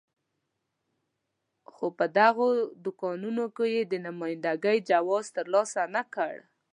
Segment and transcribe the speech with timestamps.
[1.73, 2.47] خو په دغو
[2.83, 6.35] دوکانونو کې یې د نماینده ګۍ جواز ترلاسه نه کړ.